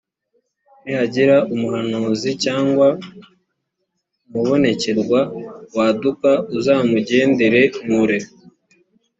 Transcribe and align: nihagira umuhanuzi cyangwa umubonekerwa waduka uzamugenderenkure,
nihagira 0.83 1.35
umuhanuzi 1.53 2.31
cyangwa 2.43 2.87
umubonekerwa 4.27 5.19
waduka 5.75 6.31
uzamugenderenkure, 6.57 8.17